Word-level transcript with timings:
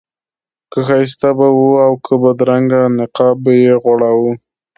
که 0.71 0.79
ښایسته 0.87 1.29
به 1.37 1.47
و 1.51 1.61
او 1.87 1.93
که 2.05 2.13
بدرنګه 2.21 2.81
نقاب 2.97 3.37
به 3.43 3.51
یې 3.63 3.73
غوړاوه. 3.83 4.31